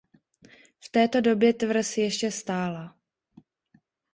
V 0.79 0.89
této 0.89 1.21
době 1.21 1.53
tvrz 1.53 1.97
ještě 1.97 2.31
stála. 2.31 2.95